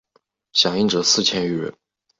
[0.53, 1.71] 响应者四千余人。